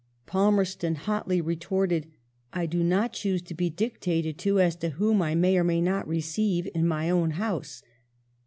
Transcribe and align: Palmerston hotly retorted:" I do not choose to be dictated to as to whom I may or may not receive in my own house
Palmerston 0.25 0.95
hotly 0.95 1.41
retorted:" 1.41 2.07
I 2.53 2.65
do 2.65 2.83
not 2.83 3.13
choose 3.13 3.43
to 3.43 3.53
be 3.53 3.69
dictated 3.69 4.39
to 4.39 4.59
as 4.59 4.75
to 4.77 4.89
whom 4.97 5.21
I 5.21 5.35
may 5.35 5.59
or 5.59 5.63
may 5.63 5.79
not 5.79 6.07
receive 6.07 6.67
in 6.73 6.87
my 6.87 7.11
own 7.11 7.29
house 7.37 7.83